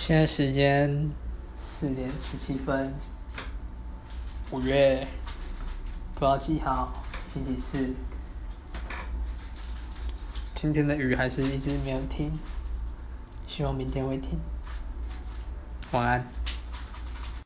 [0.00, 1.10] 现在时间
[1.58, 2.90] 四点十七分，
[4.50, 5.06] 五月
[6.14, 6.90] 不要记号，
[7.30, 7.94] 星期四。
[10.56, 12.32] 今天的雨还是一直没有停，
[13.46, 14.40] 希望明天会停。
[15.92, 16.39] 晚安。